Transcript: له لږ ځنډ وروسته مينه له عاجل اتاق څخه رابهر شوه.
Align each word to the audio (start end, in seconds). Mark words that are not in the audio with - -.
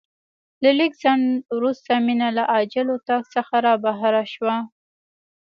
له 0.63 0.71
لږ 0.79 0.91
ځنډ 1.03 1.25
وروسته 1.55 1.91
مينه 2.05 2.27
له 2.37 2.43
عاجل 2.53 2.87
اتاق 2.95 3.23
څخه 3.35 3.53
رابهر 3.65 4.13
شوه. 4.33 4.55